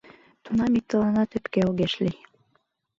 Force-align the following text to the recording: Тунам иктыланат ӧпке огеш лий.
Тунам 0.43 0.73
иктыланат 0.79 1.31
ӧпке 1.37 1.59
огеш 1.69 1.93
лий. 2.03 2.17